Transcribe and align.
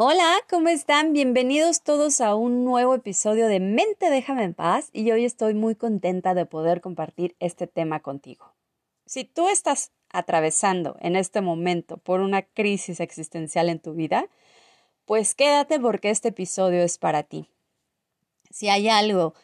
Hola, 0.00 0.36
¿cómo 0.48 0.68
están? 0.68 1.12
Bienvenidos 1.12 1.82
todos 1.82 2.20
a 2.20 2.36
un 2.36 2.64
nuevo 2.64 2.94
episodio 2.94 3.48
de 3.48 3.58
Mente 3.58 4.10
Déjame 4.10 4.44
en 4.44 4.54
paz 4.54 4.90
y 4.92 5.10
hoy 5.10 5.24
estoy 5.24 5.54
muy 5.54 5.74
contenta 5.74 6.34
de 6.34 6.46
poder 6.46 6.80
compartir 6.80 7.34
este 7.40 7.66
tema 7.66 7.98
contigo. 7.98 8.54
Si 9.06 9.24
tú 9.24 9.48
estás 9.48 9.90
atravesando 10.12 10.96
en 11.00 11.16
este 11.16 11.40
momento 11.40 11.96
por 11.96 12.20
una 12.20 12.42
crisis 12.42 13.00
existencial 13.00 13.68
en 13.68 13.80
tu 13.80 13.94
vida, 13.94 14.28
pues 15.04 15.34
quédate 15.34 15.80
porque 15.80 16.10
este 16.10 16.28
episodio 16.28 16.80
es 16.84 16.96
para 16.96 17.24
ti. 17.24 17.50
Si 18.50 18.68
hay 18.68 18.88
algo 18.88 19.34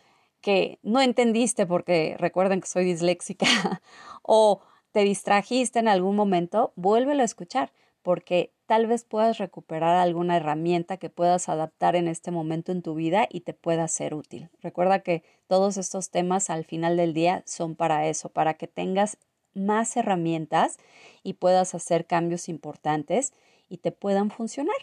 que 0.41 0.79
no 0.85 1.01
entendiste 1.01 1.67
porque 1.67 2.15
recuerden 2.17 2.61
que 2.61 2.69
soy 2.69 2.85
disléxica 2.85 3.83
o 4.23 4.61
te 4.93 5.01
distrajiste 5.01 5.81
en 5.81 5.89
algún 5.89 6.15
momento, 6.15 6.73
vuélvelo 6.77 7.23
a 7.23 7.25
escuchar 7.25 7.73
porque 8.05 8.54
tal 8.67 8.87
vez 8.87 9.05
puedas 9.05 9.39
recuperar 9.39 9.97
alguna 9.97 10.37
herramienta 10.37 10.97
que 10.97 11.11
puedas 11.11 11.49
adaptar 11.49 11.97
en 11.97 12.09
este 12.09 12.31
momento 12.31 12.73
en 12.73 12.83
tu 12.83 12.95
vida 12.95 13.27
y 13.31 13.41
te 13.41 13.55
pueda 13.55 13.87
ser 13.89 14.15
útil. 14.15 14.51
Recuerda 14.63 15.01
que 15.01 15.23
todos 15.47 15.77
estos 15.77 16.11
temas 16.11 16.51
al 16.51 16.65
final 16.65 16.97
del 16.97 17.13
día 17.13 17.43
son 17.47 17.77
para 17.77 18.09
eso, 18.09 18.31
para 18.31 18.55
que 18.55 18.67
tengas 18.67 19.19
más 19.55 19.97
herramientas 19.97 20.79
y 21.23 21.35
puedas 21.35 21.75
hacer 21.75 22.07
cambios 22.07 22.49
importantes 22.49 23.33
y 23.69 23.79
te 23.79 23.93
puedan 23.93 24.31
funcionar. 24.31 24.77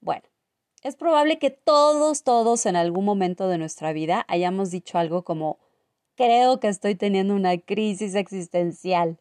Bueno, 0.00 0.24
es 0.82 0.96
probable 0.96 1.38
que 1.38 1.50
todos, 1.50 2.22
todos 2.22 2.66
en 2.66 2.76
algún 2.76 3.04
momento 3.04 3.48
de 3.48 3.58
nuestra 3.58 3.92
vida 3.92 4.24
hayamos 4.28 4.70
dicho 4.70 4.98
algo 4.98 5.24
como 5.24 5.58
creo 6.16 6.60
que 6.60 6.68
estoy 6.68 6.94
teniendo 6.94 7.34
una 7.34 7.58
crisis 7.58 8.14
existencial 8.14 9.18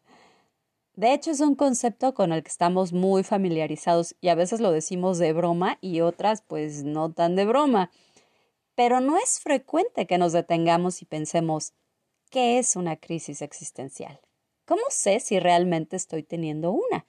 de 0.96 1.14
hecho, 1.14 1.32
es 1.32 1.42
un 1.42 1.56
concepto 1.56 2.14
con 2.14 2.32
el 2.32 2.42
que 2.44 2.50
estamos 2.50 2.94
muy 2.94 3.24
familiarizados 3.24 4.16
y 4.22 4.30
a 4.30 4.36
veces 4.36 4.62
lo 4.62 4.72
decimos 4.72 5.18
de 5.18 5.34
broma 5.34 5.78
y 5.82 6.02
otras 6.02 6.42
pues 6.42 6.84
no 6.84 7.12
tan 7.12 7.36
de 7.36 7.46
broma. 7.46 7.92
Pero 8.76 9.02
no 9.02 9.18
es 9.18 9.40
frecuente 9.40 10.08
que 10.08 10.18
nos 10.18 10.32
detengamos 10.34 11.02
y 11.02 11.06
pensemos, 11.06 11.74
¿qué 12.30 12.60
es 12.60 12.76
una 12.76 12.96
crisis 12.96 13.42
existencial? 13.42 14.22
¿Cómo 14.66 14.84
sé 14.90 15.20
si 15.20 15.40
realmente 15.40 15.96
estoy 15.96 16.24
teniendo 16.24 16.72
una? 16.72 17.06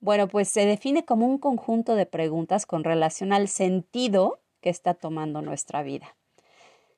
Bueno, 0.00 0.28
pues 0.28 0.48
se 0.48 0.66
define 0.66 1.04
como 1.04 1.26
un 1.26 1.38
conjunto 1.38 1.94
de 1.94 2.06
preguntas 2.06 2.66
con 2.66 2.84
relación 2.84 3.32
al 3.32 3.48
sentido 3.48 4.40
que 4.60 4.70
está 4.70 4.94
tomando 4.94 5.42
nuestra 5.42 5.82
vida. 5.82 6.16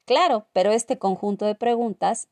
Claro, 0.05 0.47
pero 0.53 0.73
este 0.73 0.99
conjunto 0.99 1.47
de 1.47 1.55
preguntas 1.55 2.29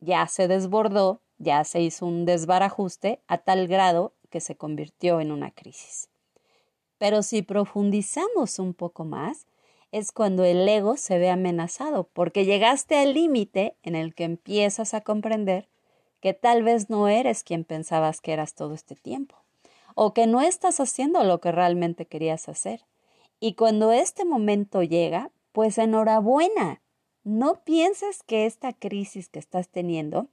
ya 0.00 0.26
se 0.26 0.48
desbordó 0.48 1.20
ya 1.40 1.64
se 1.64 1.80
hizo 1.80 2.06
un 2.06 2.26
desbarajuste 2.26 3.20
a 3.26 3.38
tal 3.38 3.66
grado 3.66 4.12
que 4.28 4.40
se 4.40 4.56
convirtió 4.56 5.20
en 5.20 5.32
una 5.32 5.50
crisis. 5.50 6.08
Pero 6.98 7.22
si 7.22 7.42
profundizamos 7.42 8.58
un 8.58 8.74
poco 8.74 9.04
más, 9.04 9.46
es 9.90 10.12
cuando 10.12 10.44
el 10.44 10.68
ego 10.68 10.96
se 10.96 11.18
ve 11.18 11.30
amenazado, 11.30 12.04
porque 12.12 12.44
llegaste 12.44 12.96
al 12.98 13.14
límite 13.14 13.74
en 13.82 13.96
el 13.96 14.14
que 14.14 14.24
empiezas 14.24 14.94
a 14.94 15.00
comprender 15.00 15.68
que 16.20 16.34
tal 16.34 16.62
vez 16.62 16.90
no 16.90 17.08
eres 17.08 17.42
quien 17.42 17.64
pensabas 17.64 18.20
que 18.20 18.32
eras 18.32 18.54
todo 18.54 18.74
este 18.74 18.94
tiempo, 18.94 19.36
o 19.94 20.12
que 20.12 20.26
no 20.26 20.42
estás 20.42 20.78
haciendo 20.78 21.24
lo 21.24 21.40
que 21.40 21.50
realmente 21.50 22.06
querías 22.06 22.48
hacer. 22.48 22.84
Y 23.40 23.54
cuando 23.54 23.90
este 23.90 24.26
momento 24.26 24.82
llega, 24.82 25.30
pues 25.52 25.78
enhorabuena. 25.78 26.82
No 27.24 27.64
pienses 27.64 28.22
que 28.22 28.44
esta 28.44 28.74
crisis 28.74 29.28
que 29.28 29.38
estás 29.38 29.68
teniendo 29.68 30.28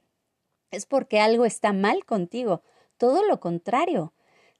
es 0.70 0.86
porque 0.86 1.20
algo 1.20 1.44
está 1.44 1.72
mal 1.72 2.04
contigo. 2.04 2.62
Todo 2.96 3.24
lo 3.24 3.40
contrario. 3.40 4.12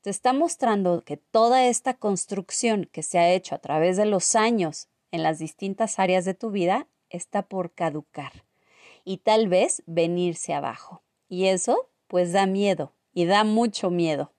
Te 0.02 0.10
está 0.10 0.32
mostrando 0.32 1.02
que 1.04 1.16
toda 1.16 1.66
esta 1.66 1.94
construcción 1.94 2.88
que 2.92 3.02
se 3.02 3.18
ha 3.18 3.30
hecho 3.30 3.54
a 3.54 3.58
través 3.58 3.96
de 3.96 4.06
los 4.06 4.34
años 4.34 4.88
en 5.10 5.22
las 5.22 5.38
distintas 5.38 5.98
áreas 5.98 6.24
de 6.24 6.34
tu 6.34 6.50
vida 6.50 6.86
está 7.10 7.42
por 7.42 7.72
caducar 7.72 8.44
y 9.04 9.18
tal 9.18 9.48
vez 9.48 9.82
venirse 9.86 10.52
abajo. 10.52 11.02
Y 11.28 11.46
eso 11.46 11.88
pues 12.06 12.32
da 12.32 12.46
miedo 12.46 12.92
y 13.12 13.24
da 13.24 13.42
mucho 13.42 13.90
miedo. 13.90 14.32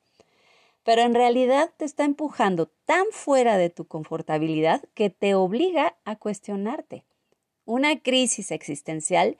Pero 0.84 1.02
en 1.02 1.14
realidad 1.14 1.72
te 1.78 1.86
está 1.86 2.06
empujando 2.06 2.68
tan 2.86 3.06
fuera 3.12 3.58
de 3.58 3.70
tu 3.70 3.86
confortabilidad 3.88 4.84
que 4.94 5.10
te 5.10 5.36
obliga 5.36 5.98
a 6.06 6.16
cuestionarte. 6.16 7.04
Una 7.66 8.00
crisis 8.00 8.52
existencial 8.52 9.38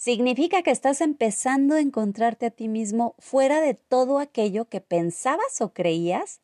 significa 0.00 0.62
que 0.62 0.70
estás 0.70 1.02
empezando 1.02 1.74
a 1.74 1.80
encontrarte 1.80 2.46
a 2.46 2.50
ti 2.50 2.68
mismo 2.68 3.14
fuera 3.18 3.60
de 3.60 3.74
todo 3.74 4.18
aquello 4.18 4.64
que 4.64 4.80
pensabas 4.80 5.60
o 5.60 5.74
creías 5.74 6.40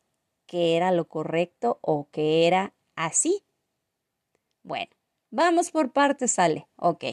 que 0.46 0.76
era 0.76 0.92
lo 0.92 1.08
correcto 1.08 1.78
o 1.80 2.06
que 2.10 2.46
era 2.46 2.74
así. 2.96 3.44
Bueno, 4.62 4.90
vamos 5.30 5.70
por 5.70 5.90
partes, 5.92 6.32
sale. 6.32 6.68
Ok. 6.76 7.04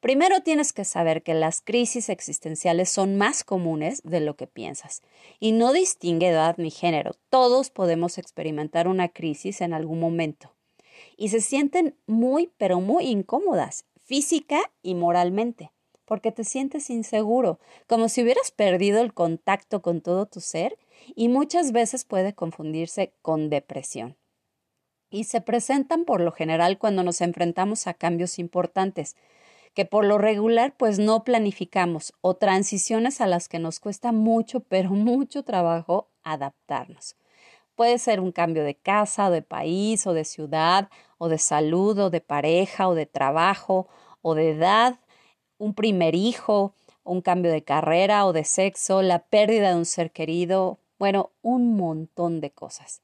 Primero 0.00 0.40
tienes 0.40 0.72
que 0.72 0.84
saber 0.84 1.22
que 1.22 1.34
las 1.34 1.60
crisis 1.60 2.08
existenciales 2.08 2.90
son 2.90 3.16
más 3.16 3.44
comunes 3.44 4.02
de 4.02 4.18
lo 4.18 4.34
que 4.34 4.48
piensas 4.48 5.02
y 5.38 5.52
no 5.52 5.72
distingue 5.72 6.30
edad 6.30 6.56
ni 6.58 6.72
género. 6.72 7.12
Todos 7.28 7.70
podemos 7.70 8.18
experimentar 8.18 8.88
una 8.88 9.08
crisis 9.08 9.60
en 9.60 9.72
algún 9.72 10.00
momento 10.00 10.52
y 11.16 11.28
se 11.28 11.40
sienten 11.40 11.96
muy, 12.08 12.50
pero 12.58 12.80
muy 12.80 13.06
incómodas 13.06 13.84
física 14.04 14.60
y 14.82 14.94
moralmente, 14.94 15.72
porque 16.04 16.30
te 16.30 16.44
sientes 16.44 16.90
inseguro, 16.90 17.58
como 17.86 18.08
si 18.08 18.22
hubieras 18.22 18.50
perdido 18.50 19.00
el 19.00 19.14
contacto 19.14 19.82
con 19.82 20.00
todo 20.00 20.26
tu 20.26 20.40
ser 20.40 20.78
y 21.14 21.28
muchas 21.28 21.72
veces 21.72 22.04
puede 22.04 22.34
confundirse 22.34 23.14
con 23.22 23.50
depresión. 23.50 24.16
Y 25.10 25.24
se 25.24 25.40
presentan 25.40 26.04
por 26.04 26.20
lo 26.20 26.32
general 26.32 26.78
cuando 26.78 27.02
nos 27.02 27.20
enfrentamos 27.20 27.86
a 27.86 27.94
cambios 27.94 28.38
importantes, 28.38 29.16
que 29.74 29.84
por 29.84 30.04
lo 30.04 30.18
regular 30.18 30.76
pues 30.76 30.98
no 30.98 31.24
planificamos 31.24 32.12
o 32.20 32.34
transiciones 32.34 33.20
a 33.20 33.26
las 33.26 33.48
que 33.48 33.58
nos 33.58 33.80
cuesta 33.80 34.12
mucho, 34.12 34.60
pero 34.60 34.90
mucho 34.90 35.42
trabajo 35.42 36.10
adaptarnos. 36.22 37.16
Puede 37.74 37.98
ser 37.98 38.20
un 38.20 38.30
cambio 38.30 38.62
de 38.62 38.76
casa, 38.76 39.30
de 39.30 39.42
país, 39.42 40.06
o 40.06 40.14
de 40.14 40.24
ciudad, 40.24 40.88
o 41.24 41.28
de 41.28 41.38
salud, 41.38 41.98
o 41.98 42.10
de 42.10 42.20
pareja, 42.20 42.86
o 42.88 42.94
de 42.94 43.06
trabajo, 43.06 43.88
o 44.20 44.34
de 44.34 44.50
edad, 44.50 45.00
un 45.56 45.72
primer 45.74 46.14
hijo, 46.14 46.74
un 47.02 47.22
cambio 47.22 47.50
de 47.50 47.64
carrera 47.64 48.26
o 48.26 48.32
de 48.32 48.44
sexo, 48.44 49.00
la 49.00 49.20
pérdida 49.20 49.70
de 49.70 49.76
un 49.76 49.86
ser 49.86 50.10
querido, 50.10 50.78
bueno, 50.98 51.30
un 51.40 51.76
montón 51.76 52.40
de 52.40 52.50
cosas. 52.50 53.00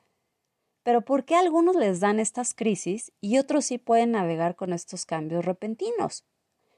Pero 0.82 1.00
¿por 1.02 1.24
qué 1.24 1.36
algunos 1.36 1.76
les 1.76 2.00
dan 2.00 2.20
estas 2.20 2.54
crisis 2.54 3.12
y 3.22 3.38
otros 3.38 3.64
sí 3.66 3.78
pueden 3.78 4.12
navegar 4.12 4.56
con 4.56 4.72
estos 4.72 5.06
cambios 5.06 5.44
repentinos? 5.44 6.24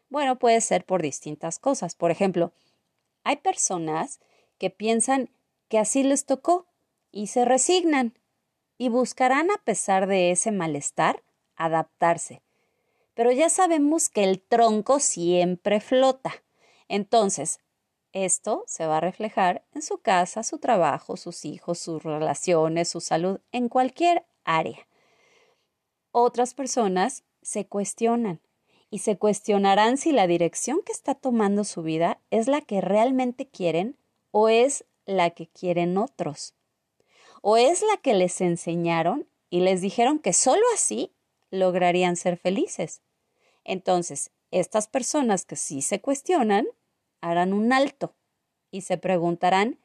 Bueno, 0.08 0.38
puede 0.38 0.60
ser 0.60 0.84
por 0.84 1.02
distintas 1.02 1.58
cosas. 1.58 1.94
Por 1.96 2.10
ejemplo, 2.10 2.52
hay 3.24 3.36
personas 3.36 4.20
que 4.58 4.70
piensan 4.70 5.30
que 5.68 5.78
así 5.78 6.02
les 6.04 6.24
tocó 6.24 6.66
y 7.10 7.28
se 7.28 7.44
resignan 7.44 8.18
y 8.78 8.88
buscarán 8.88 9.50
a 9.50 9.58
pesar 9.64 10.06
de 10.06 10.32
ese 10.32 10.50
malestar 10.50 11.22
adaptarse. 11.64 12.42
Pero 13.14 13.30
ya 13.32 13.48
sabemos 13.48 14.08
que 14.08 14.24
el 14.24 14.40
tronco 14.40 15.00
siempre 15.00 15.80
flota. 15.80 16.32
Entonces, 16.88 17.60
esto 18.12 18.64
se 18.66 18.86
va 18.86 18.98
a 18.98 19.00
reflejar 19.00 19.64
en 19.74 19.82
su 19.82 19.98
casa, 19.98 20.42
su 20.42 20.58
trabajo, 20.58 21.16
sus 21.16 21.44
hijos, 21.44 21.78
sus 21.78 22.02
relaciones, 22.02 22.88
su 22.88 23.00
salud, 23.00 23.40
en 23.52 23.68
cualquier 23.68 24.24
área. 24.44 24.86
Otras 26.10 26.54
personas 26.54 27.24
se 27.42 27.66
cuestionan 27.66 28.40
y 28.90 28.98
se 28.98 29.16
cuestionarán 29.16 29.96
si 29.96 30.12
la 30.12 30.26
dirección 30.26 30.80
que 30.84 30.92
está 30.92 31.14
tomando 31.14 31.64
su 31.64 31.82
vida 31.82 32.20
es 32.30 32.48
la 32.48 32.60
que 32.60 32.80
realmente 32.80 33.46
quieren 33.46 33.96
o 34.30 34.48
es 34.48 34.84
la 35.06 35.30
que 35.30 35.46
quieren 35.46 35.96
otros 35.96 36.54
o 37.42 37.56
es 37.56 37.82
la 37.82 37.98
que 37.98 38.14
les 38.14 38.40
enseñaron 38.40 39.28
y 39.50 39.60
les 39.60 39.82
dijeron 39.82 40.18
que 40.18 40.32
sólo 40.32 40.62
así 40.74 41.12
lograrían 41.52 42.16
ser 42.16 42.36
felices. 42.36 43.02
Entonces, 43.62 44.32
estas 44.50 44.88
personas 44.88 45.44
que 45.44 45.54
sí 45.54 45.82
se 45.82 46.00
cuestionan 46.00 46.66
harán 47.20 47.52
un 47.52 47.72
alto 47.72 48.16
y 48.72 48.80
se 48.80 48.98
preguntarán 48.98 49.78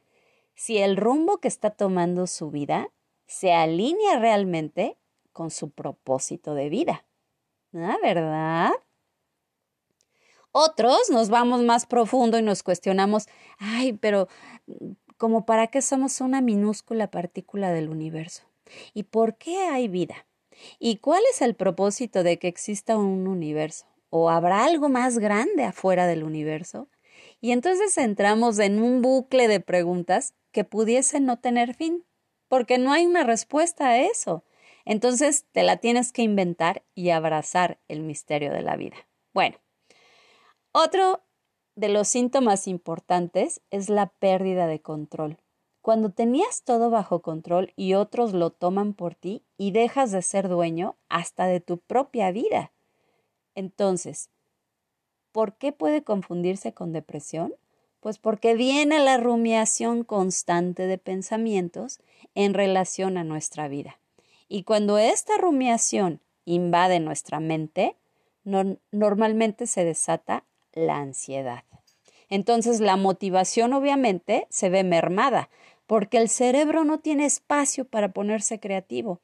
si 0.56 0.80
el 0.80 0.98
rumbo 0.98 1.38
que 1.38 1.48
está 1.48 1.69
tomando 1.69 2.25
su 2.25 2.50
vida 2.50 2.90
se 3.28 3.54
alinea 3.54 4.18
realmente 4.18 4.98
con 5.31 5.52
su 5.52 5.69
propósito 5.69 6.56
de 6.56 6.69
vida. 6.69 7.06
¿Ah, 7.75 7.98
¿Verdad? 8.02 8.72
Otros 10.52 11.12
nos 11.12 11.30
vamos 11.30 11.62
más 11.62 11.86
profundo 11.86 12.40
y 12.40 12.42
nos 12.42 12.64
cuestionamos, 12.64 13.28
ay, 13.60 13.94
pero 13.94 14.28
como 15.18 15.46
para 15.46 15.68
qué 15.68 15.81
somos 15.81 16.22
una 16.22 16.42
minúscula 16.42 17.12
partícula 17.12 17.72
del 17.72 17.90
universo? 17.90 18.44
¿Y 18.94 19.04
por 19.04 19.38
qué 19.38 19.58
hay 19.68 19.88
vida? 19.88 20.28
¿Y 20.80 20.98
cuál 20.98 21.21
es 21.31 21.42
el 21.42 21.56
propósito 21.56 22.24
de 22.24 22.39
que 22.39 22.48
exista 22.48 22.98
un 22.98 23.27
universo? 23.27 23.86
¿O 24.09 24.30
habrá 24.30 24.63
algo 24.63 24.89
más 24.89 25.19
grande 25.19 25.63
afuera 25.63 26.07
del 26.07 26.24
universo? 26.24 26.89
Y 27.42 27.51
entonces 27.51 27.98
entramos 27.98 28.59
en 28.59 28.81
un 28.81 29.01
bucle 29.01 29.48
de 29.48 29.59
preguntas 29.59 30.33
que 30.51 30.63
pudiesen 30.63 31.25
no 31.25 31.39
tener 31.39 31.74
fin, 31.74 32.06
porque 32.48 32.77
no 32.77 32.92
hay 32.92 33.06
una 33.06 33.24
respuesta 33.24 33.89
a 33.89 34.00
eso. 34.00 34.44
Entonces 34.86 35.45
te 35.51 35.63
la 35.63 35.77
tienes 35.77 36.12
que 36.12 36.21
inventar 36.21 36.83
y 36.95 37.09
abrazar 37.09 37.80
el 37.88 38.01
misterio 38.01 38.51
de 38.54 38.62
la 38.62 38.77
vida. 38.77 38.95
Bueno, 39.33 39.57
otro 40.71 41.21
de 41.75 41.89
los 41.89 42.07
síntomas 42.07 42.68
importantes 42.68 43.62
es 43.69 43.89
la 43.89 44.07
pérdida 44.07 44.65
de 44.65 44.81
control. 44.81 45.38
Cuando 45.88 46.10
tenías 46.10 46.63
todo 46.63 46.89
bajo 46.89 47.22
control 47.22 47.72
y 47.78 47.94
otros 47.94 48.34
lo 48.34 48.50
toman 48.50 48.94
por 48.94 49.16
ti 49.16 49.45
y 49.57 49.72
dejas 49.72 50.12
de 50.12 50.22
ser 50.22 50.50
dueño 50.50 50.98
hasta 51.07 51.45
de 51.45 51.62
tu 51.62 51.78
propia 51.78 52.30
vida. 52.30 52.74
Entonces, 53.56 54.30
¿por 55.31 55.56
qué 55.56 55.72
puede 55.72 56.04
confundirse 56.04 56.74
con 56.74 56.92
depresión? 56.92 57.56
Pues 58.01 58.18
porque 58.18 58.54
viene 58.54 59.00
la 59.00 59.16
rumiación 59.16 60.04
constante 60.04 60.88
de 60.88 60.98
pensamientos 60.98 62.01
en 62.36 62.54
relación 62.54 63.18
a 63.18 63.24
nuestra 63.24 63.69
vida. 63.69 63.98
Y 64.50 64.63
cuando 64.63 64.98
esta 64.98 65.38
rumiación 65.38 66.19
invade 66.44 67.00
nuestra 67.00 67.40
mente, 67.40 67.95
normalmente 68.44 69.68
se 69.68 69.86
desata 69.86 70.44
la 70.74 70.98
ansiedad. 70.98 71.63
Entonces 72.30 72.81
la 72.81 72.98
motivación 72.98 73.72
obviamente 73.72 74.48
se 74.50 74.69
ve 74.69 74.83
mermada, 74.83 75.50
porque 75.88 76.18
el 76.18 76.30
cerebro 76.30 76.84
no 76.84 77.00
tiene 77.00 77.25
espacio 77.25 77.86
para 77.86 78.12
ponerse 78.12 78.60
creativo. 78.60 79.22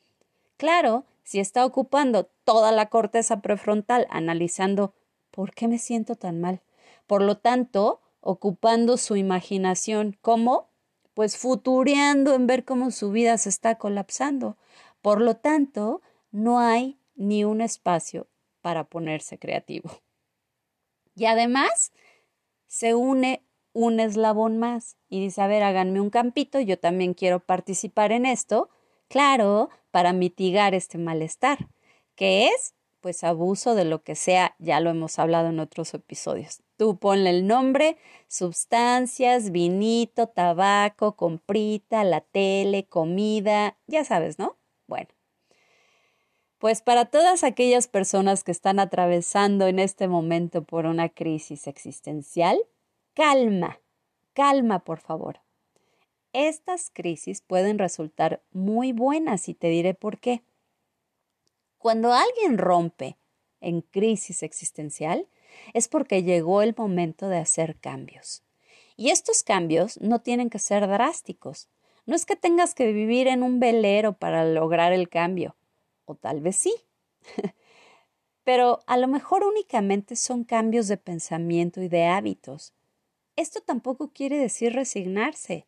Claro, 0.57 1.05
si 1.23 1.39
está 1.39 1.65
ocupando 1.65 2.29
toda 2.43 2.71
la 2.71 2.87
corteza 2.87 3.41
prefrontal 3.41 4.07
analizando 4.09 4.93
¿por 5.33 5.53
qué 5.53 5.67
me 5.67 5.79
siento 5.79 6.15
tan 6.15 6.39
mal? 6.39 6.61
Por 7.07 7.23
lo 7.23 7.37
tanto, 7.37 8.01
ocupando 8.21 8.97
su 8.97 9.15
imaginación, 9.15 10.15
¿cómo? 10.21 10.69
Pues 11.15 11.37
futureando 11.37 12.35
en 12.35 12.47
ver 12.47 12.63
cómo 12.63 12.91
su 12.91 13.11
vida 13.11 13.37
se 13.37 13.49
está 13.49 13.75
colapsando. 13.75 14.57
Por 15.01 15.21
lo 15.21 15.35
tanto, 15.35 16.01
no 16.31 16.59
hay 16.59 16.99
ni 17.15 17.43
un 17.43 17.61
espacio 17.61 18.27
para 18.61 18.83
ponerse 18.85 19.37
creativo. 19.39 19.89
Y 21.15 21.25
además 21.25 21.91
se 22.67 22.95
une 22.95 23.43
un 23.73 23.99
eslabón 23.99 24.57
más 24.57 24.97
y 25.09 25.19
dice, 25.19 25.41
a 25.41 25.47
ver, 25.47 25.63
háganme 25.63 25.99
un 25.99 26.09
campito, 26.09 26.59
yo 26.59 26.79
también 26.79 27.13
quiero 27.13 27.39
participar 27.39 28.11
en 28.11 28.25
esto, 28.25 28.69
claro, 29.07 29.69
para 29.91 30.13
mitigar 30.13 30.73
este 30.73 30.97
malestar, 30.97 31.67
que 32.15 32.47
es 32.47 32.75
pues 33.01 33.25
abuso 33.25 33.75
de 33.75 33.83
lo 33.83 34.01
que 34.01 34.15
sea, 34.15 34.55
ya 34.59 34.79
lo 34.79 34.89
hemos 34.89 35.19
hablado 35.19 35.49
en 35.49 35.59
otros 35.59 35.93
episodios. 35.93 36.63
Tú 36.77 36.97
ponle 36.99 37.31
el 37.31 37.47
nombre, 37.47 37.97
sustancias, 38.29 39.51
vinito, 39.51 40.27
tabaco, 40.27 41.17
comprita, 41.17 42.05
la 42.05 42.21
tele, 42.21 42.85
comida, 42.85 43.77
ya 43.87 44.05
sabes, 44.05 44.39
¿no? 44.39 44.57
Bueno, 44.87 45.09
pues 46.59 46.81
para 46.81 47.03
todas 47.03 47.43
aquellas 47.43 47.89
personas 47.89 48.45
que 48.45 48.51
están 48.51 48.79
atravesando 48.79 49.67
en 49.67 49.79
este 49.79 50.07
momento 50.07 50.63
por 50.63 50.85
una 50.85 51.09
crisis 51.09 51.67
existencial, 51.67 52.57
calma, 53.13 53.79
calma 54.33 54.83
por 54.83 54.99
favor. 54.99 55.39
Estas 56.33 56.89
crisis 56.91 57.41
pueden 57.41 57.77
resultar 57.77 58.41
muy 58.51 58.91
buenas 58.91 59.47
y 59.49 59.53
te 59.53 59.67
diré 59.67 59.93
por 59.93 60.19
qué. 60.19 60.43
Cuando 61.77 62.13
alguien 62.13 62.57
rompe 62.57 63.17
en 63.61 63.81
crisis 63.81 64.41
existencial 64.41 65.27
es 65.73 65.87
porque 65.87 66.23
llegó 66.23 66.61
el 66.61 66.73
momento 66.77 67.29
de 67.29 67.37
hacer 67.37 67.77
cambios. 67.77 68.43
Y 68.95 69.09
estos 69.09 69.43
cambios 69.43 69.99
no 70.01 70.19
tienen 70.21 70.49
que 70.49 70.59
ser 70.59 70.87
drásticos. 70.87 71.69
No 72.05 72.15
es 72.15 72.25
que 72.25 72.35
tengas 72.35 72.73
que 72.75 72.91
vivir 72.91 73.27
en 73.27 73.43
un 73.43 73.59
velero 73.59 74.13
para 74.13 74.45
lograr 74.45 74.91
el 74.93 75.09
cambio 75.09 75.55
o 76.05 76.15
tal 76.15 76.41
vez 76.41 76.55
sí. 76.55 76.73
Pero 78.43 78.79
a 78.87 78.97
lo 78.97 79.07
mejor 79.07 79.43
únicamente 79.43 80.15
son 80.15 80.43
cambios 80.43 80.87
de 80.87 80.97
pensamiento 80.97 81.81
y 81.81 81.87
de 81.87 82.05
hábitos. 82.05 82.73
Esto 83.35 83.61
tampoco 83.61 84.11
quiere 84.13 84.37
decir 84.37 84.73
resignarse. 84.73 85.67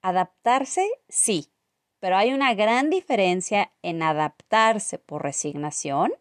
Adaptarse, 0.00 0.88
sí, 1.08 1.52
pero 2.00 2.16
hay 2.16 2.32
una 2.32 2.54
gran 2.54 2.90
diferencia 2.90 3.72
en 3.82 4.02
adaptarse 4.02 4.98
por 4.98 5.22
resignación 5.22 6.12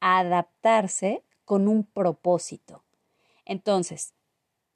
a 0.00 0.18
adaptarse 0.18 1.24
con 1.44 1.68
un 1.68 1.84
propósito. 1.84 2.84
Entonces, 3.44 4.14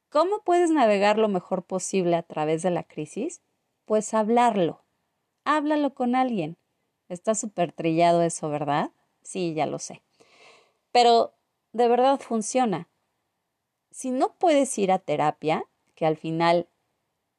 ¿cómo 0.09 0.43
puedes 0.43 0.71
navegar 0.71 1.19
lo 1.19 1.29
mejor 1.29 1.65
posible 1.65 2.17
a 2.17 2.23
través 2.23 2.63
de 2.63 2.71
la 2.71 2.85
crisis? 2.85 3.43
Pues 3.85 4.15
hablarlo. 4.15 4.85
Háblalo 5.45 5.95
con 5.95 6.15
alguien. 6.15 6.57
Está 7.09 7.35
súper 7.35 7.73
trillado 7.73 8.23
eso, 8.23 8.49
¿verdad? 8.49 8.93
Sí, 9.23 9.53
ya 9.55 9.67
lo 9.67 9.79
sé. 9.79 10.03
Pero 10.93 11.35
de 11.73 11.89
verdad 11.89 12.21
funciona. 12.21 12.89
Si 13.91 14.11
no 14.11 14.35
puedes 14.35 14.77
ir 14.79 14.93
a 14.93 14.99
terapia, 14.99 15.65
que 15.95 16.07
al 16.07 16.17
final 16.17 16.69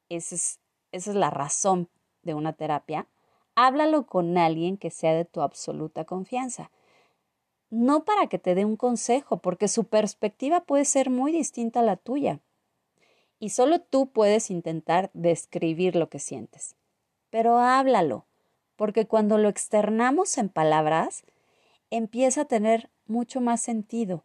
esa 0.10 0.36
es, 0.36 0.60
esa 0.92 1.12
es 1.12 1.16
la 1.16 1.30
razón 1.30 1.90
de 2.24 2.34
una 2.34 2.54
terapia, 2.54 3.08
háblalo 3.56 4.06
con 4.06 4.38
alguien 4.38 4.78
que 4.78 4.92
sea 4.92 5.14
de 5.14 5.26
tu 5.26 5.42
absoluta 5.42 6.06
confianza. 6.06 6.72
No 7.70 8.04
para 8.04 8.28
que 8.28 8.38
te 8.38 8.54
dé 8.54 8.66
un 8.66 8.76
consejo, 8.76 9.38
porque 9.38 9.68
su 9.68 9.86
perspectiva 9.86 10.62
puede 10.62 10.86
ser 10.86 11.10
muy 11.10 11.32
distinta 11.32 11.80
a 11.80 11.84
la 11.84 11.96
tuya. 11.96 12.40
Y 13.40 13.50
solo 13.50 13.80
tú 13.80 14.12
puedes 14.12 14.52
intentar 14.52 15.10
describir 15.14 15.96
lo 15.96 16.10
que 16.10 16.20
sientes. 16.20 16.76
Pero 17.30 17.58
háblalo 17.60 18.26
porque 18.82 19.06
cuando 19.06 19.38
lo 19.38 19.48
externamos 19.48 20.40
en 20.40 20.50
palabras, 20.50 21.24
empieza 21.92 22.42
a 22.42 22.46
tener 22.46 22.90
mucho 23.06 23.40
más 23.40 23.62
sentido. 23.62 24.24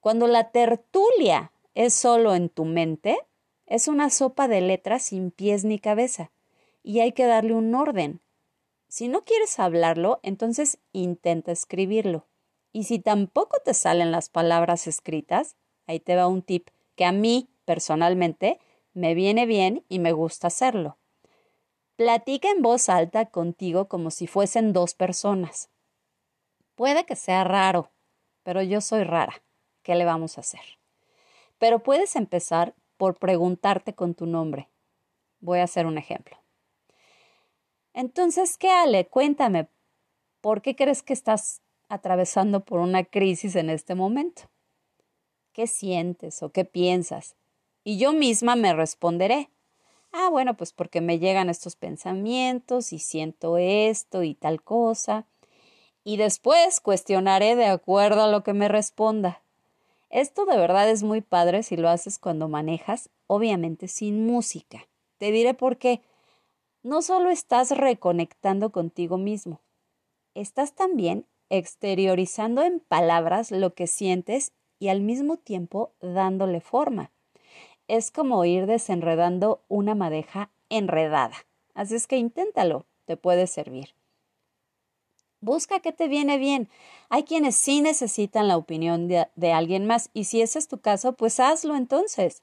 Cuando 0.00 0.26
la 0.28 0.50
tertulia 0.50 1.51
es 1.74 1.94
solo 1.94 2.34
en 2.34 2.48
tu 2.48 2.64
mente, 2.64 3.18
es 3.66 3.88
una 3.88 4.10
sopa 4.10 4.48
de 4.48 4.60
letras 4.60 5.04
sin 5.04 5.30
pies 5.30 5.64
ni 5.64 5.78
cabeza, 5.78 6.30
y 6.82 7.00
hay 7.00 7.12
que 7.12 7.26
darle 7.26 7.54
un 7.54 7.74
orden. 7.74 8.20
Si 8.88 9.08
no 9.08 9.24
quieres 9.24 9.58
hablarlo, 9.58 10.20
entonces 10.22 10.78
intenta 10.92 11.52
escribirlo. 11.52 12.26
Y 12.72 12.84
si 12.84 12.98
tampoco 12.98 13.58
te 13.64 13.74
salen 13.74 14.10
las 14.10 14.28
palabras 14.28 14.86
escritas, 14.86 15.56
ahí 15.86 16.00
te 16.00 16.16
va 16.16 16.26
un 16.26 16.42
tip 16.42 16.68
que 16.96 17.04
a 17.04 17.12
mí, 17.12 17.48
personalmente, 17.64 18.60
me 18.92 19.14
viene 19.14 19.46
bien 19.46 19.84
y 19.88 19.98
me 19.98 20.12
gusta 20.12 20.48
hacerlo. 20.48 20.98
Platica 21.96 22.50
en 22.50 22.62
voz 22.62 22.88
alta 22.88 23.26
contigo 23.26 23.88
como 23.88 24.10
si 24.10 24.26
fuesen 24.26 24.72
dos 24.72 24.94
personas. 24.94 25.70
Puede 26.74 27.06
que 27.06 27.16
sea 27.16 27.44
raro, 27.44 27.92
pero 28.42 28.62
yo 28.62 28.80
soy 28.80 29.04
rara. 29.04 29.42
¿Qué 29.82 29.94
le 29.94 30.04
vamos 30.04 30.36
a 30.36 30.42
hacer? 30.42 30.81
Pero 31.62 31.78
puedes 31.78 32.16
empezar 32.16 32.74
por 32.96 33.20
preguntarte 33.20 33.94
con 33.94 34.14
tu 34.14 34.26
nombre. 34.26 34.68
Voy 35.38 35.60
a 35.60 35.62
hacer 35.62 35.86
un 35.86 35.96
ejemplo. 35.96 36.36
Entonces, 37.94 38.58
¿qué 38.58 38.68
Ale? 38.68 39.06
Cuéntame, 39.06 39.68
¿por 40.40 40.60
qué 40.60 40.74
crees 40.74 41.04
que 41.04 41.12
estás 41.12 41.62
atravesando 41.88 42.64
por 42.64 42.80
una 42.80 43.04
crisis 43.04 43.54
en 43.54 43.70
este 43.70 43.94
momento? 43.94 44.50
¿Qué 45.52 45.68
sientes 45.68 46.42
o 46.42 46.50
qué 46.50 46.64
piensas? 46.64 47.36
Y 47.84 47.96
yo 47.96 48.12
misma 48.12 48.56
me 48.56 48.74
responderé. 48.74 49.48
Ah, 50.10 50.30
bueno, 50.32 50.56
pues 50.56 50.72
porque 50.72 51.00
me 51.00 51.20
llegan 51.20 51.48
estos 51.48 51.76
pensamientos 51.76 52.92
y 52.92 52.98
siento 52.98 53.56
esto 53.56 54.24
y 54.24 54.34
tal 54.34 54.64
cosa. 54.64 55.28
Y 56.02 56.16
después 56.16 56.80
cuestionaré 56.80 57.54
de 57.54 57.66
acuerdo 57.66 58.24
a 58.24 58.28
lo 58.32 58.42
que 58.42 58.52
me 58.52 58.66
responda. 58.66 59.41
Esto 60.12 60.44
de 60.44 60.56
verdad 60.56 60.88
es 60.88 61.02
muy 61.02 61.22
padre 61.22 61.64
si 61.64 61.76
lo 61.76 61.88
haces 61.88 62.20
cuando 62.20 62.46
manejas, 62.46 63.10
obviamente 63.26 63.88
sin 63.88 64.24
música. 64.26 64.86
Te 65.18 65.32
diré 65.32 65.54
por 65.54 65.78
qué. 65.78 66.02
No 66.84 67.02
solo 67.02 67.30
estás 67.30 67.70
reconectando 67.70 68.70
contigo 68.70 69.18
mismo, 69.18 69.60
estás 70.34 70.74
también 70.74 71.26
exteriorizando 71.48 72.62
en 72.62 72.78
palabras 72.80 73.50
lo 73.50 73.74
que 73.74 73.86
sientes 73.86 74.52
y 74.78 74.88
al 74.88 75.00
mismo 75.00 75.38
tiempo 75.38 75.92
dándole 76.00 76.60
forma 76.60 77.10
es 77.88 78.10
como 78.10 78.44
ir 78.44 78.66
desenredando 78.66 79.62
una 79.68 79.94
madeja 79.94 80.50
enredada. 80.68 81.36
Así 81.74 81.94
es 81.94 82.06
que 82.06 82.16
inténtalo, 82.16 82.86
te 83.04 83.16
puede 83.16 83.46
servir. 83.46 83.94
Busca 85.42 85.80
qué 85.80 85.90
te 85.92 86.06
viene 86.06 86.38
bien. 86.38 86.68
Hay 87.08 87.24
quienes 87.24 87.56
sí 87.56 87.80
necesitan 87.80 88.46
la 88.46 88.56
opinión 88.56 89.08
de, 89.08 89.52
alguien 89.52 89.88
más 89.88 90.08
y 90.14 90.24
si 90.24 90.40
ese 90.40 90.60
es 90.60 90.68
tu 90.68 90.78
caso, 90.78 91.14
pues 91.14 91.40
hazlo 91.40 91.74
entonces. 91.74 92.42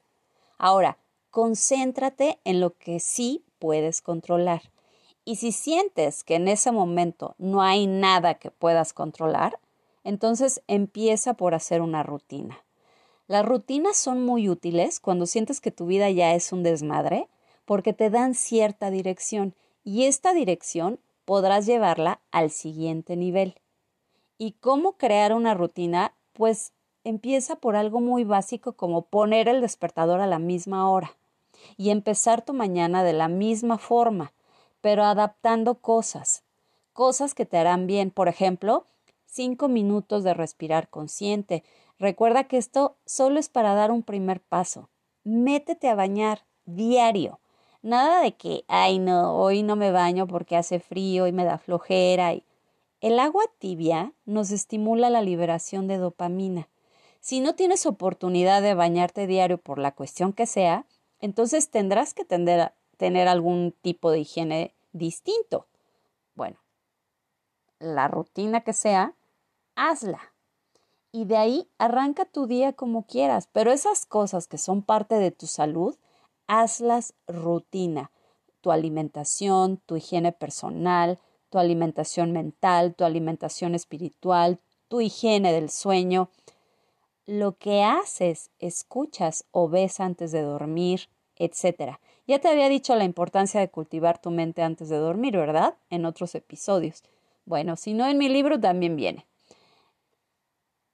Ahora, 0.58 0.98
concéntrate 1.30 2.38
en 2.44 2.60
lo 2.60 2.76
que 2.76 3.00
sí 3.00 3.42
puedes 3.58 4.02
controlar. 4.02 4.70
Y 5.24 5.36
si 5.36 5.50
sientes 5.50 6.24
que 6.24 6.34
en 6.34 6.46
ese 6.46 6.72
momento 6.72 7.34
no 7.38 7.62
hay 7.62 7.86
nada 7.86 8.34
que 8.34 8.50
puedas 8.50 8.92
controlar, 8.92 9.58
entonces 10.04 10.62
empieza 10.66 11.32
por 11.32 11.54
hacer 11.54 11.80
una 11.80 12.02
rutina. 12.02 12.62
Las 13.28 13.46
rutinas 13.46 13.96
son 13.96 14.26
muy 14.26 14.50
útiles 14.50 15.00
cuando 15.00 15.24
sientes 15.24 15.62
que 15.62 15.70
tu 15.70 15.86
vida 15.86 16.10
ya 16.10 16.34
es 16.34 16.52
un 16.52 16.62
desmadre 16.62 17.28
porque 17.64 17.94
te 17.94 18.10
dan 18.10 18.34
cierta 18.34 18.90
dirección 18.90 19.54
y 19.84 20.04
esta 20.04 20.34
dirección 20.34 21.00
podrás 21.24 21.66
llevarla 21.66 22.20
al 22.30 22.50
siguiente 22.50 23.16
nivel. 23.16 23.54
¿Y 24.38 24.52
cómo 24.52 24.92
crear 24.92 25.32
una 25.34 25.54
rutina? 25.54 26.14
Pues 26.32 26.72
empieza 27.04 27.56
por 27.56 27.76
algo 27.76 28.00
muy 28.00 28.24
básico 28.24 28.72
como 28.72 29.02
poner 29.02 29.48
el 29.48 29.60
despertador 29.60 30.20
a 30.20 30.26
la 30.26 30.38
misma 30.38 30.90
hora 30.90 31.16
y 31.76 31.90
empezar 31.90 32.44
tu 32.44 32.52
mañana 32.52 33.04
de 33.04 33.12
la 33.12 33.28
misma 33.28 33.78
forma, 33.78 34.32
pero 34.80 35.04
adaptando 35.04 35.76
cosas, 35.76 36.42
cosas 36.92 37.34
que 37.34 37.46
te 37.46 37.58
harán 37.58 37.86
bien. 37.86 38.10
Por 38.10 38.28
ejemplo, 38.28 38.86
cinco 39.26 39.68
minutos 39.68 40.24
de 40.24 40.34
respirar 40.34 40.88
consciente. 40.88 41.62
Recuerda 41.98 42.44
que 42.44 42.56
esto 42.56 42.96
solo 43.04 43.38
es 43.38 43.48
para 43.48 43.74
dar 43.74 43.90
un 43.90 44.02
primer 44.02 44.40
paso. 44.40 44.88
Métete 45.22 45.88
a 45.88 45.94
bañar 45.94 46.44
diario. 46.64 47.40
Nada 47.82 48.22
de 48.22 48.36
que, 48.36 48.64
ay 48.68 48.98
no, 48.98 49.36
hoy 49.36 49.62
no 49.62 49.74
me 49.74 49.90
baño 49.90 50.26
porque 50.26 50.56
hace 50.56 50.80
frío 50.80 51.26
y 51.26 51.32
me 51.32 51.44
da 51.44 51.58
flojera. 51.58 52.34
El 53.00 53.18
agua 53.18 53.44
tibia 53.58 54.12
nos 54.26 54.50
estimula 54.50 55.08
la 55.08 55.22
liberación 55.22 55.86
de 55.88 55.96
dopamina. 55.96 56.68
Si 57.20 57.40
no 57.40 57.54
tienes 57.54 57.86
oportunidad 57.86 58.60
de 58.60 58.74
bañarte 58.74 59.26
diario 59.26 59.58
por 59.58 59.78
la 59.78 59.92
cuestión 59.92 60.32
que 60.32 60.46
sea, 60.46 60.86
entonces 61.20 61.70
tendrás 61.70 62.12
que 62.12 62.24
tener 62.24 63.28
algún 63.28 63.74
tipo 63.80 64.10
de 64.10 64.20
higiene 64.20 64.74
distinto. 64.92 65.66
Bueno, 66.34 66.58
la 67.78 68.08
rutina 68.08 68.60
que 68.60 68.72
sea, 68.74 69.14
hazla. 69.74 70.20
Y 71.12 71.24
de 71.24 71.36
ahí 71.36 71.68
arranca 71.78 72.24
tu 72.24 72.46
día 72.46 72.72
como 72.72 73.06
quieras, 73.06 73.48
pero 73.52 73.72
esas 73.72 74.06
cosas 74.06 74.46
que 74.46 74.58
son 74.58 74.82
parte 74.82 75.16
de 75.16 75.30
tu 75.30 75.46
salud, 75.46 75.96
hazlas 76.50 77.14
rutina. 77.28 78.10
Tu 78.60 78.72
alimentación, 78.72 79.78
tu 79.86 79.96
higiene 79.96 80.32
personal, 80.32 81.20
tu 81.48 81.58
alimentación 81.58 82.32
mental, 82.32 82.94
tu 82.96 83.04
alimentación 83.04 83.76
espiritual, 83.76 84.58
tu 84.88 85.00
higiene 85.00 85.52
del 85.52 85.70
sueño. 85.70 86.28
Lo 87.24 87.56
que 87.56 87.84
haces, 87.84 88.50
escuchas 88.58 89.44
o 89.52 89.68
ves 89.68 90.00
antes 90.00 90.32
de 90.32 90.42
dormir, 90.42 91.08
etc. 91.36 92.00
Ya 92.26 92.40
te 92.40 92.48
había 92.48 92.68
dicho 92.68 92.96
la 92.96 93.04
importancia 93.04 93.60
de 93.60 93.70
cultivar 93.70 94.20
tu 94.20 94.32
mente 94.32 94.62
antes 94.62 94.88
de 94.88 94.96
dormir, 94.96 95.36
¿verdad? 95.36 95.78
En 95.88 96.04
otros 96.04 96.34
episodios. 96.34 97.04
Bueno, 97.44 97.76
si 97.76 97.94
no 97.94 98.08
en 98.08 98.18
mi 98.18 98.28
libro 98.28 98.58
también 98.58 98.96
viene. 98.96 99.24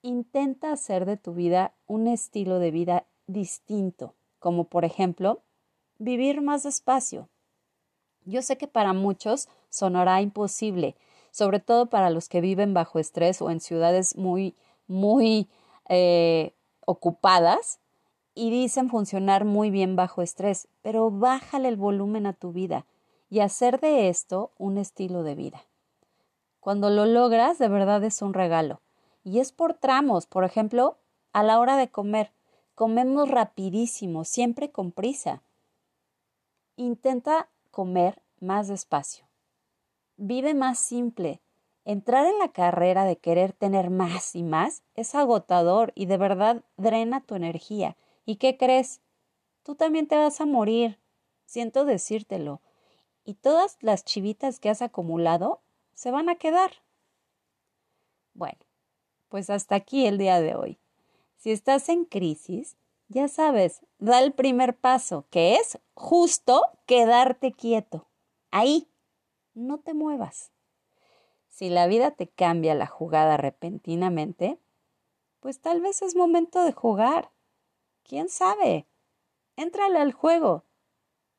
Intenta 0.02 0.70
hacer 0.70 1.06
de 1.06 1.16
tu 1.16 1.32
vida 1.32 1.74
un 1.86 2.08
estilo 2.08 2.58
de 2.58 2.70
vida 2.70 3.06
distinto, 3.26 4.14
como 4.38 4.64
por 4.64 4.84
ejemplo, 4.84 5.42
vivir 5.98 6.40
más 6.42 6.62
despacio. 6.62 7.28
Yo 8.24 8.42
sé 8.42 8.56
que 8.56 8.66
para 8.66 8.92
muchos 8.92 9.48
sonará 9.70 10.20
imposible, 10.20 10.96
sobre 11.30 11.60
todo 11.60 11.86
para 11.86 12.10
los 12.10 12.28
que 12.28 12.40
viven 12.40 12.74
bajo 12.74 12.98
estrés 12.98 13.40
o 13.42 13.50
en 13.50 13.60
ciudades 13.60 14.16
muy, 14.16 14.54
muy 14.88 15.48
eh, 15.88 16.52
ocupadas 16.84 17.78
y 18.34 18.50
dicen 18.50 18.90
funcionar 18.90 19.44
muy 19.44 19.70
bien 19.70 19.96
bajo 19.96 20.22
estrés, 20.22 20.68
pero 20.82 21.10
bájale 21.10 21.68
el 21.68 21.76
volumen 21.76 22.26
a 22.26 22.32
tu 22.32 22.52
vida 22.52 22.86
y 23.30 23.40
hacer 23.40 23.80
de 23.80 24.08
esto 24.08 24.52
un 24.58 24.78
estilo 24.78 25.22
de 25.22 25.34
vida. 25.34 25.64
Cuando 26.60 26.90
lo 26.90 27.06
logras, 27.06 27.58
de 27.58 27.68
verdad 27.68 28.02
es 28.04 28.22
un 28.22 28.34
regalo. 28.34 28.80
Y 29.24 29.38
es 29.40 29.52
por 29.52 29.74
tramos, 29.74 30.26
por 30.26 30.44
ejemplo, 30.44 30.96
a 31.32 31.42
la 31.42 31.58
hora 31.58 31.76
de 31.76 31.88
comer. 31.88 32.32
Comemos 32.74 33.28
rapidísimo, 33.28 34.24
siempre 34.24 34.70
con 34.70 34.92
prisa. 34.92 35.42
Intenta 36.78 37.48
comer 37.70 38.22
más 38.38 38.68
despacio. 38.68 39.26
Vive 40.18 40.52
más 40.52 40.78
simple. 40.78 41.40
Entrar 41.86 42.26
en 42.26 42.38
la 42.38 42.52
carrera 42.52 43.06
de 43.06 43.16
querer 43.16 43.54
tener 43.54 43.88
más 43.88 44.34
y 44.36 44.42
más 44.42 44.82
es 44.94 45.14
agotador 45.14 45.92
y 45.94 46.04
de 46.04 46.18
verdad 46.18 46.64
drena 46.76 47.22
tu 47.22 47.34
energía. 47.34 47.96
¿Y 48.26 48.36
qué 48.36 48.58
crees? 48.58 49.00
Tú 49.62 49.74
también 49.74 50.06
te 50.06 50.18
vas 50.18 50.42
a 50.42 50.46
morir. 50.46 50.98
Siento 51.46 51.86
decírtelo. 51.86 52.60
Y 53.24 53.34
todas 53.34 53.78
las 53.80 54.04
chivitas 54.04 54.60
que 54.60 54.68
has 54.68 54.82
acumulado 54.82 55.62
se 55.94 56.10
van 56.10 56.28
a 56.28 56.34
quedar. 56.34 56.72
Bueno, 58.34 58.58
pues 59.30 59.48
hasta 59.48 59.76
aquí 59.76 60.06
el 60.06 60.18
día 60.18 60.40
de 60.40 60.54
hoy. 60.54 60.78
Si 61.38 61.52
estás 61.52 61.88
en 61.88 62.04
crisis, 62.04 62.76
ya 63.08 63.28
sabes, 63.28 63.82
da 63.98 64.20
el 64.20 64.32
primer 64.32 64.76
paso, 64.76 65.26
que 65.30 65.56
es 65.56 65.78
justo 65.94 66.62
quedarte 66.86 67.52
quieto. 67.52 68.08
Ahí, 68.50 68.88
no 69.54 69.78
te 69.78 69.94
muevas. 69.94 70.52
Si 71.48 71.70
la 71.70 71.86
vida 71.86 72.10
te 72.10 72.28
cambia 72.28 72.74
la 72.74 72.86
jugada 72.86 73.36
repentinamente, 73.36 74.58
pues 75.40 75.60
tal 75.60 75.80
vez 75.80 76.02
es 76.02 76.14
momento 76.14 76.62
de 76.64 76.72
jugar. 76.72 77.30
¿Quién 78.02 78.28
sabe? 78.28 78.86
Éntrale 79.56 79.98
al 79.98 80.12
juego 80.12 80.64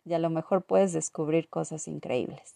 y 0.04 0.14
a 0.14 0.20
lo 0.20 0.30
mejor 0.30 0.64
puedes 0.64 0.94
descubrir 0.94 1.50
cosas 1.50 1.88
increíbles. 1.88 2.56